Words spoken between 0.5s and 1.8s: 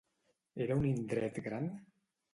Era un indret gran?